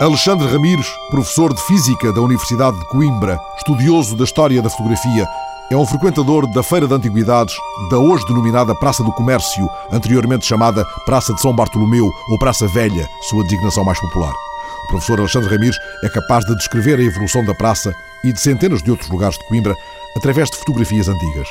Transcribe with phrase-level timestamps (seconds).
[0.00, 5.26] Alexandre Ramires, professor de Física da Universidade de Coimbra, estudioso da história da fotografia,
[5.72, 7.56] é um frequentador da Feira de Antiguidades,
[7.90, 13.08] da hoje denominada Praça do Comércio, anteriormente chamada Praça de São Bartolomeu ou Praça Velha,
[13.28, 14.32] sua designação mais popular.
[14.84, 17.92] O professor Alexandre Ramires é capaz de descrever a evolução da praça
[18.22, 19.74] e de centenas de outros lugares de Coimbra
[20.16, 21.48] através de fotografias antigas.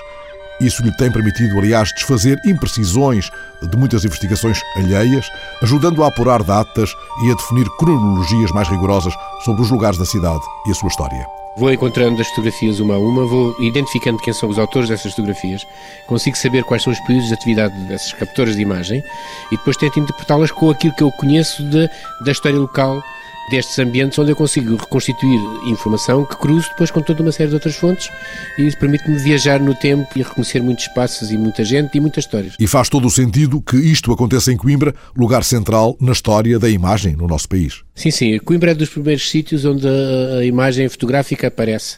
[0.59, 3.29] Isso lhe tem permitido, aliás, desfazer imprecisões
[3.61, 5.29] de muitas investigações alheias,
[5.61, 6.89] ajudando a apurar datas
[7.23, 9.13] e a definir cronologias mais rigorosas
[9.45, 11.25] sobre os lugares da cidade e a sua história.
[11.57, 15.65] Vou encontrando as fotografias uma a uma, vou identificando quem são os autores dessas fotografias,
[16.07, 19.03] consigo saber quais são os períodos de atividade dessas capturas de imagem
[19.51, 21.89] e depois tento interpretá-las com aquilo que eu conheço de,
[22.23, 23.01] da história local
[23.49, 27.55] destes ambientes onde eu consigo reconstituir informação que cruzo depois com toda uma série de
[27.55, 28.09] outras fontes
[28.57, 32.25] e isso permite-me viajar no tempo e reconhecer muitos espaços e muita gente e muitas
[32.25, 32.55] histórias.
[32.59, 36.69] E faz todo o sentido que isto aconteça em Coimbra, lugar central na história da
[36.69, 37.83] imagem no nosso país.
[37.95, 38.37] Sim, sim.
[38.39, 41.97] Coimbra é dos primeiros sítios onde a imagem fotográfica aparece.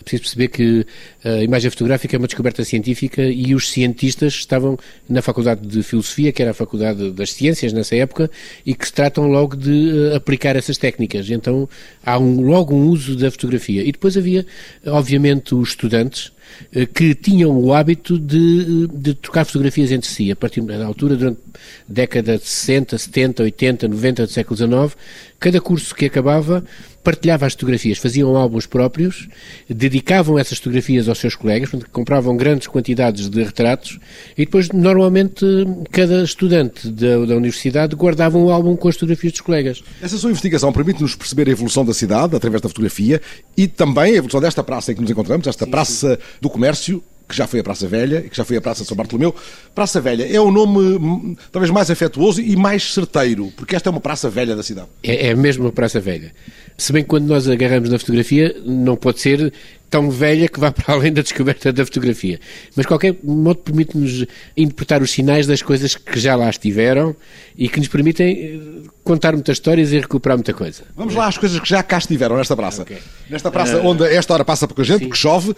[0.00, 0.86] É preciso perceber que
[1.22, 6.32] a imagem fotográfica é uma descoberta científica e os cientistas estavam na Faculdade de Filosofia,
[6.32, 8.30] que era a Faculdade das Ciências nessa época,
[8.64, 11.28] e que se tratam logo de eh, aplicar essas técnicas.
[11.28, 11.68] Então
[12.04, 13.82] há um, logo um uso da fotografia.
[13.82, 14.46] E depois havia,
[14.86, 16.32] obviamente, os estudantes
[16.74, 20.30] eh, que tinham o hábito de, de trocar fotografias entre si.
[20.30, 24.96] A partir da altura, durante a década de 60, 70, 80, 90 do século XIX,
[25.38, 26.64] cada curso que acabava
[27.02, 29.28] partilhava as fotografias, faziam álbuns próprios,
[29.68, 33.98] dedicavam essas fotografias aos seus colegas, portanto, compravam grandes quantidades de retratos
[34.36, 35.44] e depois, normalmente,
[35.90, 39.82] cada estudante da, da universidade guardava um álbum com as fotografias dos colegas.
[40.00, 43.20] Essa sua investigação permite-nos perceber a evolução da cidade através da fotografia
[43.56, 46.38] e também a evolução desta praça em que nos encontramos, esta sim, praça sim.
[46.40, 48.96] do comércio, que já foi a Praça Velha e que já foi a Praça São
[48.96, 49.34] Bartolomeu.
[49.74, 53.90] Praça Velha é o nome hum, talvez mais afetuoso e mais certeiro, porque esta é
[53.90, 54.88] uma praça velha da cidade.
[55.02, 56.32] É, é mesmo uma praça velha.
[56.76, 59.52] Se bem que quando nós agarramos na fotografia, não pode ser
[59.90, 62.38] tão velha que vá para além da descoberta da fotografia.
[62.76, 64.24] Mas, de qualquer modo, permite-nos
[64.56, 67.14] interpretar os sinais das coisas que já lá estiveram
[67.58, 68.38] e que nos permitem
[68.84, 70.84] eh, contar muitas histórias e recuperar muita coisa.
[70.96, 72.82] Vamos lá às coisas que já cá estiveram nesta praça.
[72.82, 72.98] Okay.
[73.28, 75.54] Nesta praça uh, onde esta hora passa pouca gente, sim, porque chove, uh,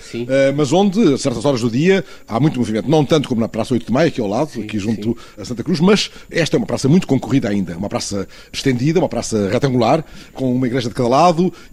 [0.56, 2.88] mas onde, a certas horas do dia, há muito movimento.
[2.88, 5.44] Não tanto como na Praça 8 de Maio, aqui ao lado, sim, aqui junto a
[5.44, 7.76] Santa Cruz, mas esta é uma praça muito concorrida ainda.
[7.76, 11.08] Uma praça estendida, uma praça retangular, com uma igreja de cada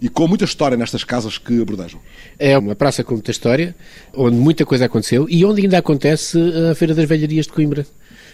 [0.00, 2.00] e com muita história nestas casas que abordejam.
[2.38, 3.76] É é uma praça com muita história,
[4.12, 6.36] onde muita coisa aconteceu e onde ainda acontece
[6.70, 7.86] a Feira das Velharias de Coimbra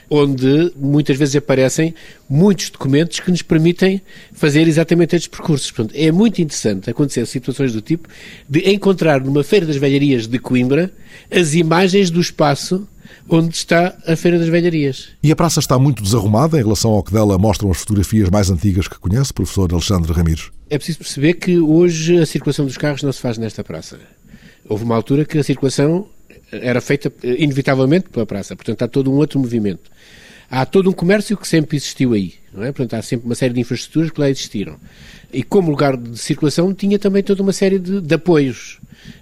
[0.09, 1.93] onde muitas vezes aparecem
[2.31, 4.01] muitos documentos que nos permitem
[4.33, 5.69] fazer exatamente estes percursos.
[5.73, 8.09] Portanto, é muito interessante acontecer situações do tipo
[8.49, 10.93] de encontrar numa Feira das Velharias de Coimbra
[11.29, 12.87] as imagens do espaço
[13.29, 15.09] onde está a Feira das Velharias.
[15.21, 18.49] E a praça está muito desarrumada em relação ao que dela mostram as fotografias mais
[18.49, 20.56] antigas que conhece, professor Alexandre Ramires?
[20.69, 24.01] É preciso perceber que hoje a circulação dos carros não se faz nesta praça.
[24.69, 26.09] Houve uma altura que a circulação
[26.51, 29.91] era feita eh, inevitavelmente pela praça, portanto há todo um outro movimento.
[30.51, 32.73] Há todo um comércio que sempre existiu aí, não é?
[32.73, 34.77] Portanto há sempre uma série de infraestruturas que lá existiram.
[35.33, 38.79] E como lugar de circulação tinha também toda uma série de, de apoios.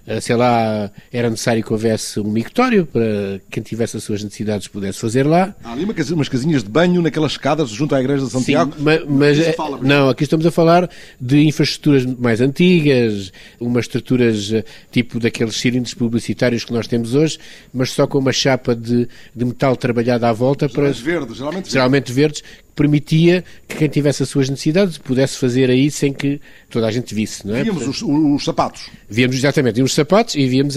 [0.07, 4.67] Eh, sei lá, era necessário que houvesse um mictório para quem tivesse as suas necessidades
[4.67, 5.55] pudesse fazer lá.
[5.63, 8.73] Há ali umas casinhas de banho naquelas escadas junto à Igreja de Santiago.
[8.75, 13.85] Sim, mas, mas é, fala, não, aqui estamos a falar de infraestruturas mais antigas, umas
[13.85, 17.39] estruturas eh, tipo daqueles cilindros publicitários que nós temos hoje,
[17.73, 21.71] mas só com uma chapa de, de metal trabalhada à volta geralmente para verdes, geralmente,
[21.71, 22.43] geralmente verdes,
[22.75, 27.15] permitia que quem tivesse as suas necessidades pudesse fazer aí sem que toda a gente
[27.15, 27.63] visse, não é?
[27.63, 28.89] Víamos os, os, sapatos.
[29.09, 30.75] Víamos exatamente os sapatos e víamos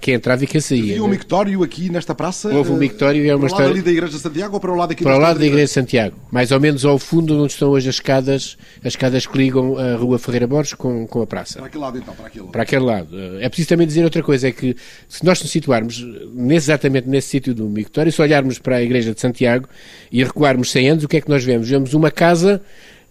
[0.00, 0.92] quem entrava e quem saía.
[0.92, 2.54] Havia um mictório aqui nesta praça?
[2.54, 4.60] Houve um mictório e é uma para o lado ali da Igreja de Santiago ou
[4.60, 6.16] para o lado aqui Para o lado da Igreja de Santiago.
[6.30, 9.96] Mais ou menos ao fundo onde estão hoje as escadas, as escadas que ligam a
[9.96, 11.58] Rua Ferreira Borges com, com a praça.
[11.58, 12.52] Para aquele lado então, para aquele lado.
[12.52, 13.40] Para aquele lado.
[13.40, 14.76] É preciso também dizer outra coisa, é que
[15.08, 19.12] se nós nos situarmos nesse, exatamente nesse sítio do mictório, se olharmos para a Igreja
[19.12, 19.68] de Santiago
[20.12, 21.68] e recuarmos 100 anos, o que é que nós vemos?
[21.68, 22.62] Vemos uma casa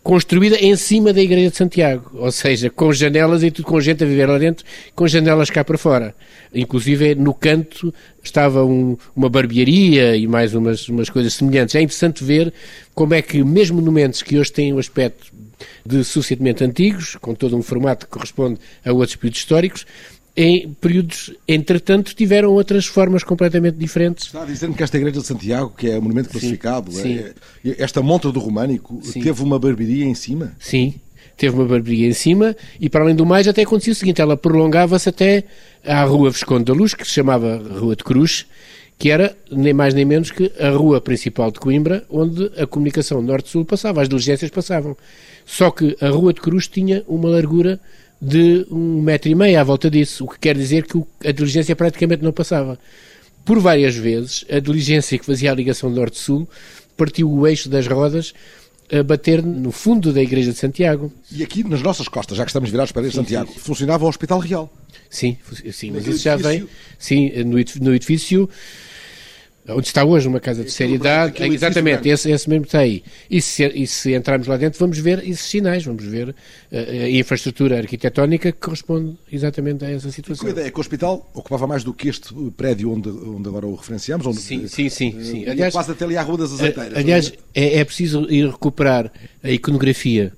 [0.02, 4.04] construída em cima da Igreja de Santiago, ou seja, com janelas e tudo com gente
[4.04, 4.66] a viver lá dentro,
[4.96, 6.16] com janelas cá para fora.
[6.54, 7.94] Inclusive no canto
[8.24, 11.76] estava um, uma barbearia e mais umas, umas coisas semelhantes.
[11.76, 12.54] É interessante ver
[12.96, 15.32] como é que mesmo monumentos que hoje têm o um aspecto
[15.86, 19.86] de sucessivamente antigos, com todo um formato que corresponde a outros períodos históricos,
[20.42, 24.28] em períodos, entretanto, tiveram outras formas completamente diferentes.
[24.28, 27.72] Está a dizer-me que esta igreja de Santiago, que é o monumento classificado, sim, sim.
[27.72, 29.20] É, esta montra do românico, sim.
[29.20, 30.56] teve uma barbearia em cima?
[30.58, 30.94] Sim,
[31.36, 34.38] teve uma barbearia em cima e, para além do mais, até acontecia o seguinte, ela
[34.38, 35.44] prolongava-se até
[35.86, 38.46] à Rua Visconde da Luz, que se chamava Rua de Cruz,
[38.98, 43.22] que era nem mais nem menos que a rua principal de Coimbra, onde a comunicação
[43.22, 44.96] norte-sul passava, as diligências passavam.
[45.46, 47.78] Só que a Rua de Cruz tinha uma largura
[48.22, 51.76] de um metro e meio à volta disso, o que quer dizer que a diligência
[51.76, 52.78] praticamente não passava.
[53.46, 56.48] Por várias vezes, a diligência que fazia a ligação norte-sul
[56.98, 58.34] partiu o eixo das rodas
[58.92, 61.12] a bater no fundo da Igreja de Santiago.
[61.32, 63.60] E aqui nas nossas costas, já que estamos virados para a Igreja de Santiago, sim.
[63.60, 64.72] funcionava o Hospital Real.
[65.10, 65.38] Sim,
[65.72, 66.68] sim mas isso já vem.
[66.98, 68.50] Sim, no edifício
[69.76, 73.04] onde está hoje uma casa de seriedade, exatamente, esse, esse, mesmo está aí.
[73.30, 76.36] E se, e se entrarmos lá dentro, vamos ver esses sinais, vamos ver
[76.72, 80.48] a, eh, a infraestrutura arquitetónica que corresponde exatamente a essa situação.
[80.48, 83.68] a ideia é que o hospital ocupava mais do que este prédio onde, onde agora
[83.68, 84.26] o referenciamos?
[84.26, 85.16] Onde, sim, sim, sim.
[85.18, 85.46] Eh, sim.
[85.48, 86.98] Aliás, quase até ali à Rua das Azeiteiras.
[86.98, 89.12] Aliás, é, é preciso ir recuperar
[89.44, 90.34] a iconografia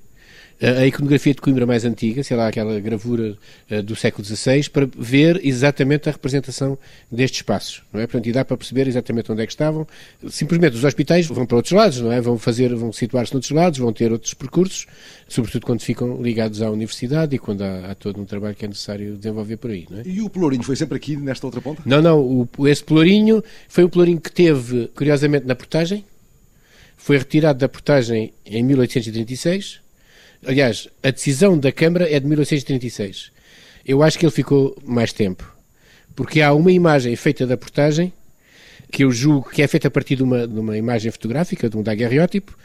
[0.62, 3.36] a iconografia de Coimbra mais antiga, sei lá, aquela gravura
[3.68, 6.78] uh, do século XVI, para ver exatamente a representação
[7.10, 8.06] destes espaços, não é?
[8.06, 9.86] Portanto, e dá para perceber exatamente onde é que estavam.
[10.28, 12.20] Simplesmente os hospitais vão para outros lados, não é?
[12.20, 14.86] Vão fazer, vão situar-se noutros lados, vão ter outros percursos,
[15.28, 18.68] sobretudo quando ficam ligados à universidade e quando há, há todo um trabalho que é
[18.68, 20.02] necessário desenvolver por aí, não é?
[20.06, 21.82] E o Pelourinho foi sempre aqui nesta outra ponta?
[21.84, 26.04] Não, não, o, esse Pelourinho foi um Pelourinho que teve, curiosamente, na portagem,
[26.96, 29.80] foi retirado da portagem em 1836,
[30.46, 33.30] Aliás, a decisão da Câmara é de 1936.
[33.86, 35.50] Eu acho que ele ficou mais tempo.
[36.14, 38.12] Porque há uma imagem feita da portagem,
[38.90, 41.76] que eu julgo que é feita a partir de uma, de uma imagem fotográfica, de
[41.76, 42.56] um daguerreótipo,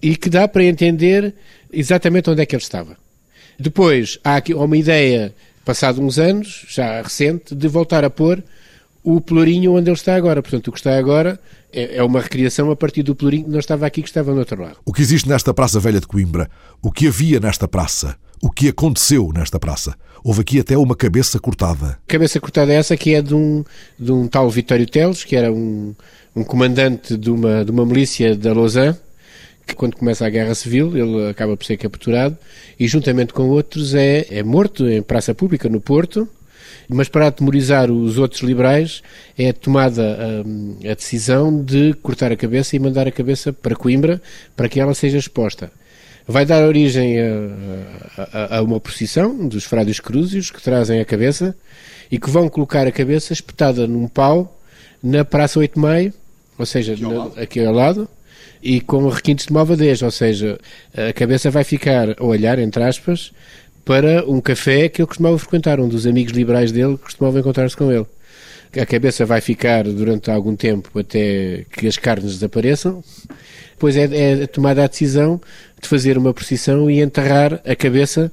[0.00, 1.34] e que dá para entender
[1.72, 2.96] exatamente onde é que ele estava.
[3.58, 5.34] Depois, há aqui uma ideia,
[5.64, 8.42] passado uns anos, já recente, de voltar a pôr
[9.02, 10.42] o pelourinho onde ele está agora.
[10.42, 11.38] Portanto, o que está agora
[11.72, 14.38] é, é uma recriação a partir do pelourinho que não estava aqui, que estava no
[14.38, 14.76] outro lado.
[14.84, 16.48] O que existe nesta Praça Velha de Coimbra,
[16.80, 19.94] o que havia nesta praça, o que aconteceu nesta praça.
[20.24, 21.98] Houve aqui até uma cabeça cortada.
[22.06, 23.64] Cabeça cortada é essa que é de um,
[23.98, 25.94] de um tal Vitório Teles, que era um,
[26.34, 28.96] um comandante de uma, de uma milícia da Lausanne,
[29.66, 32.36] que quando começa a Guerra Civil ele acaba por ser capturado
[32.78, 36.28] e juntamente com outros é, é morto em praça pública no Porto
[36.88, 39.02] mas para atemorizar os outros liberais
[39.38, 43.74] é tomada a, hum, a decisão de cortar a cabeça e mandar a cabeça para
[43.74, 44.20] Coimbra
[44.56, 45.70] para que ela seja exposta.
[46.26, 51.56] Vai dar origem a, a, a, uma procissão dos frades crúzios que trazem a cabeça
[52.10, 54.60] e que vão colocar a cabeça espetada num pau
[55.02, 56.14] na Praça 8 de Maio,
[56.56, 58.08] ou seja, aqui ao, na, aqui ao lado,
[58.62, 60.58] e com requintes de malvadez, ou seja,
[60.94, 63.32] a cabeça vai ficar a olhar, entre aspas,
[63.84, 67.90] para um café que ele costumava frequentar, um dos amigos liberais dele costumava encontrar-se com
[67.90, 68.06] ele.
[68.80, 73.02] A cabeça vai ficar durante algum tempo até que as carnes desapareçam,
[73.72, 75.40] depois é, é tomada a decisão
[75.80, 78.32] de fazer uma procissão e enterrar a cabeça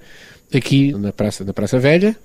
[0.53, 2.15] aqui na Praça, na praça Velha,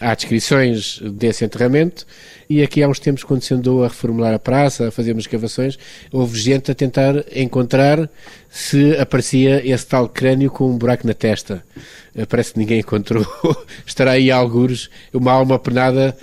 [0.00, 2.06] há descrições desse enterramento
[2.48, 5.24] e aqui há uns tempos quando se andou a reformular a praça, a fazer umas
[5.24, 5.78] escavações,
[6.12, 8.10] houve gente a tentar encontrar
[8.50, 11.64] se aparecia esse tal crânio com um buraco na testa.
[12.14, 13.26] Eh, parece que ninguém encontrou.
[13.86, 16.14] Estará aí algures, uma alma penada.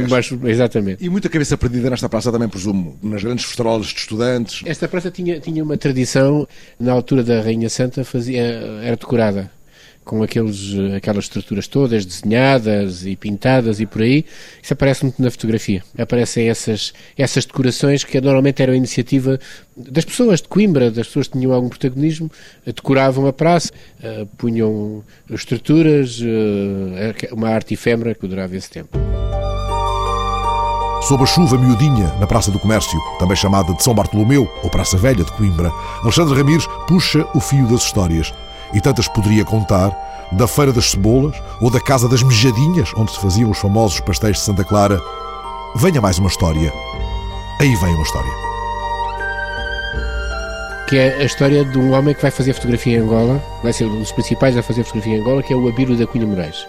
[0.00, 1.04] Debaixo exatamente.
[1.04, 4.62] E muita cabeça perdida nesta praça também, presumo, nas grandes festarolas de estudantes.
[4.64, 6.48] Esta praça tinha, tinha uma tradição,
[6.78, 8.40] na altura da Rainha Santa, fazia,
[8.82, 9.50] era decorada
[10.10, 14.24] com aqueles, aquelas estruturas todas desenhadas e pintadas e por aí,
[14.60, 15.84] isso aparece muito na fotografia.
[15.96, 19.38] Aparecem essas, essas decorações que normalmente eram a iniciativa
[19.76, 22.28] das pessoas de Coimbra, das pessoas que tinham algum protagonismo,
[22.66, 23.70] decoravam a praça,
[24.02, 26.18] uh, punham estruturas,
[27.30, 28.98] uma arte efêmera que durava esse tempo.
[31.02, 34.96] Sob a chuva miudinha na Praça do Comércio, também chamada de São Bartolomeu ou Praça
[34.96, 35.70] Velha de Coimbra,
[36.02, 38.32] Alexandre Ramires puxa o fio das histórias
[38.72, 39.90] e tantas poderia contar,
[40.32, 44.36] da Feira das Cebolas ou da Casa das Mejadinhas, onde se faziam os famosos pastéis
[44.36, 45.00] de Santa Clara.
[45.76, 46.72] Venha mais uma história.
[47.60, 48.30] Aí vem uma história.
[50.88, 53.84] Que é a história de um homem que vai fazer fotografia em Angola, vai ser
[53.84, 56.66] um dos principais a fazer fotografia em Angola, que é o Abílio da Cunha Moraes.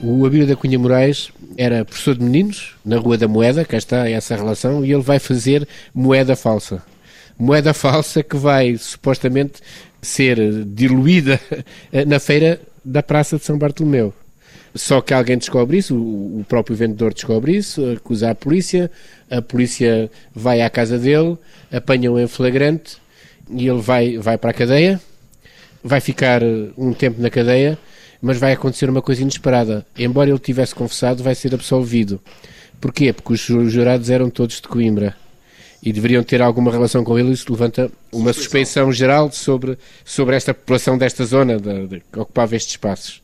[0.00, 4.08] O Abílio da Cunha Moraes era professor de meninos, na Rua da Moeda, cá está
[4.08, 6.82] essa relação, e ele vai fazer moeda falsa.
[7.38, 9.60] Moeda falsa que vai supostamente
[10.00, 11.40] ser diluída
[12.06, 14.12] na feira da Praça de São Bartolomeu.
[14.74, 18.90] Só que alguém descobre isso, o próprio vendedor descobre isso, acusa a polícia,
[19.30, 21.36] a polícia vai à casa dele,
[21.72, 22.96] apanha-o em flagrante
[23.50, 25.00] e ele vai, vai para a cadeia,
[25.82, 26.42] vai ficar
[26.76, 27.78] um tempo na cadeia,
[28.20, 29.86] mas vai acontecer uma coisa inesperada.
[29.98, 32.20] Embora ele tivesse confessado, vai ser absolvido.
[32.80, 33.12] Porquê?
[33.12, 35.16] Porque os jurados eram todos de Coimbra
[35.82, 40.52] e deveriam ter alguma relação com ele, isso levanta uma suspeição geral sobre, sobre esta
[40.52, 43.22] população desta zona de, de, que ocupava estes espaços.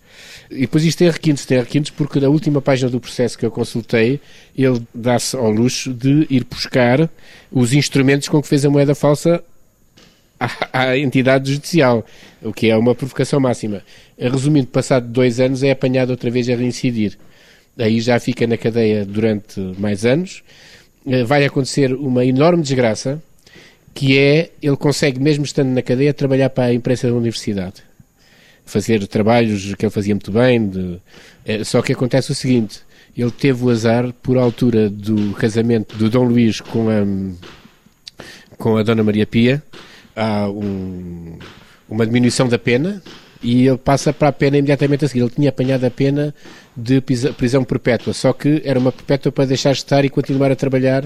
[0.50, 3.50] E depois isto tem requintes, tem requintes porque na última página do processo que eu
[3.50, 4.20] consultei,
[4.56, 7.10] ele dá-se ao luxo de ir buscar
[7.50, 9.42] os instrumentos com que fez a moeda falsa
[10.38, 12.06] à, à entidade judicial,
[12.40, 13.82] o que é uma provocação máxima.
[14.16, 17.18] Resumindo, passado dois anos é apanhado outra vez a reincidir.
[17.76, 20.44] Aí já fica na cadeia durante mais anos.
[21.06, 23.22] Eh, vai acontecer uma enorme desgraça,
[23.92, 27.82] que é, ele consegue, mesmo estando na cadeia, trabalhar para a imprensa da universidade.
[28.64, 30.98] Fazer trabalhos que ele fazia muito bem, de...
[31.44, 32.80] Eh, só que acontece o seguinte,
[33.16, 37.04] ele teve o azar, por altura do casamento do Dom Luís com a,
[38.56, 39.62] com a Dona Maria Pia,
[40.16, 41.38] há um,
[41.88, 43.02] uma diminuição da pena
[43.44, 45.20] e ele passa para a pena imediatamente a seguir.
[45.20, 46.34] Ele tinha apanhado a pena
[46.74, 47.00] de
[47.36, 51.04] prisão perpétua, só que era uma perpétua para deixar estar e continuar a trabalhar.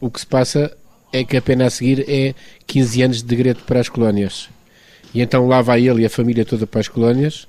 [0.00, 0.74] O que se passa
[1.12, 2.32] é que a pena a seguir é
[2.66, 4.48] 15 anos de degredo para as colónias.
[5.12, 7.48] E então lá vai ele e a família toda para as colónias,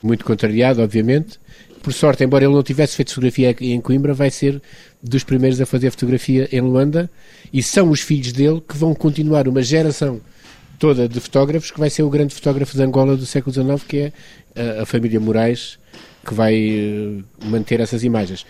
[0.00, 1.40] muito contrariado, obviamente.
[1.82, 4.62] Por sorte, embora ele não tivesse feito fotografia em Coimbra, vai ser
[5.02, 7.10] dos primeiros a fazer fotografia em Luanda
[7.52, 10.20] e são os filhos dele que vão continuar uma geração
[10.80, 13.98] toda de fotógrafos, que vai ser o grande fotógrafo de Angola do século XIX, que
[13.98, 14.12] é
[14.78, 15.78] a, a família Moraes,
[16.26, 18.44] que vai uh, manter essas imagens.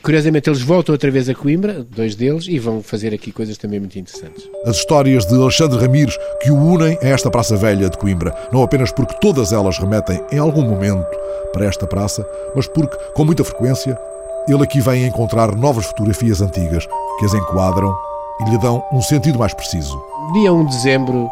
[0.00, 3.80] Curiosamente, eles voltam outra vez a Coimbra, dois deles, e vão fazer aqui coisas também
[3.80, 4.48] muito interessantes.
[4.64, 8.62] As histórias de Alexandre Ramires que o unem a esta Praça Velha de Coimbra, não
[8.62, 11.06] apenas porque todas elas remetem em algum momento
[11.52, 13.98] para esta praça, mas porque, com muita frequência,
[14.46, 16.86] ele aqui vem encontrar novas fotografias antigas
[17.18, 17.96] que as enquadram
[18.42, 19.98] e lhe dão um sentido mais preciso.
[20.34, 21.30] Dia 1 de dezembro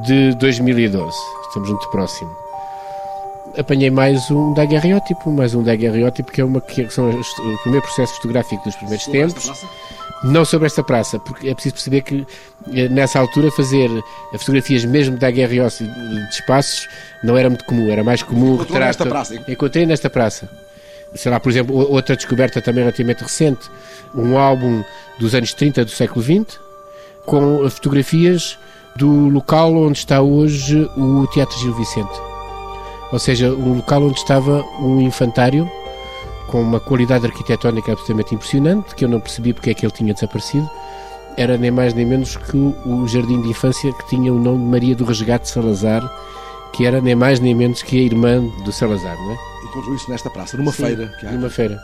[0.00, 1.16] de 2012.
[1.48, 2.30] Estamos muito próximo.
[3.56, 8.14] Apanhei mais um daguerreótipo, mais um daguerreótipo que é uma que são o primeiro processo
[8.14, 9.66] fotográfico dos primeiros sobre tempos.
[10.24, 12.26] Não sobre esta praça, porque é preciso perceber que
[12.72, 13.90] eh, nessa altura fazer
[14.38, 16.88] fotografias mesmo daguerreótipo de espaços
[17.24, 18.86] não era muito comum, era mais comum Encontrou retrato.
[18.86, 19.50] Nesta praça.
[19.50, 20.48] Encontrei nesta praça.
[21.14, 23.68] Sei lá, por exemplo, outra descoberta também relativamente recente,
[24.14, 24.82] um álbum
[25.18, 26.58] dos anos 30 do século XX,
[27.26, 28.56] com fotografias
[28.96, 32.20] do local onde está hoje o Teatro Gil Vicente.
[33.12, 35.70] Ou seja, um local onde estava um infantário
[36.48, 40.12] com uma qualidade arquitetónica absolutamente impressionante, que eu não percebi porque é que ele tinha
[40.12, 40.68] desaparecido.
[41.36, 44.70] Era nem mais nem menos que o jardim de infância que tinha o nome de
[44.70, 46.02] Maria do Resgate Salazar,
[46.72, 49.38] que era nem mais nem menos que a irmã do Salazar, não é?
[49.64, 51.06] Encontrou isso nesta praça, numa Sim, feira.
[51.18, 51.32] Que há.
[51.32, 51.82] Numa feira.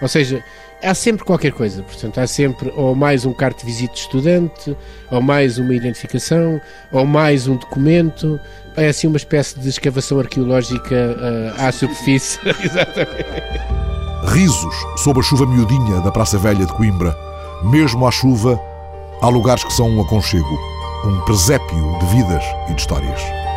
[0.00, 0.42] Ou seja,
[0.82, 4.76] há sempre qualquer coisa, portanto, há sempre ou mais um cartão de visita de estudante,
[5.10, 6.60] ou mais uma identificação,
[6.92, 8.38] ou mais um documento.
[8.76, 12.38] É assim uma espécie de escavação arqueológica uh, à superfície.
[12.62, 13.78] Exatamente.
[14.28, 17.16] Risos sob a chuva miudinha da Praça Velha de Coimbra.
[17.64, 18.60] Mesmo à chuva,
[19.20, 20.58] há lugares que são um aconchego,
[21.04, 23.47] um presépio de vidas e de histórias.